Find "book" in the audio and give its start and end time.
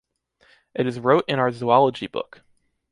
2.07-2.41